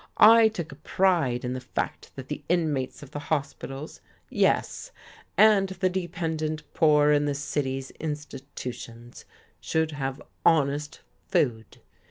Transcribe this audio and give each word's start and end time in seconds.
I 0.17 0.47
took 0.47 0.71
a 0.71 0.75
pride 0.77 1.45
in 1.45 1.53
the 1.53 1.59
fact 1.61 2.15
that 2.15 2.27
the 2.27 2.43
inmates 2.49 3.03
of 3.03 3.11
the 3.11 3.19
hospitals, 3.19 4.01
yes, 4.31 4.91
and 5.37 5.69
the 5.69 5.91
dependent 5.91 6.63
poor 6.73 7.11
in 7.11 7.25
the 7.25 7.35
city's 7.35 7.91
institutions, 7.91 9.25
should 9.59 9.91
have 9.91 10.19
honest 10.43 11.01
food. 11.27 11.81